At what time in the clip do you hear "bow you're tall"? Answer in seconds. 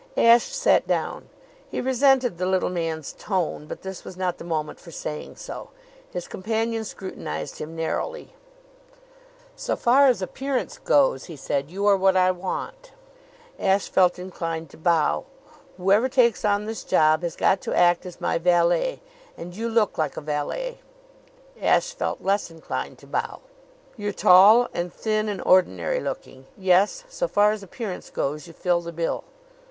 23.05-24.67